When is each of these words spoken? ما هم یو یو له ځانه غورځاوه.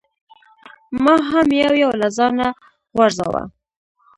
ما 1.03 1.15
هم 1.29 1.47
یو 1.61 1.73
یو 1.83 1.91
له 2.01 2.07
ځانه 2.17 2.47
غورځاوه. 2.95 3.43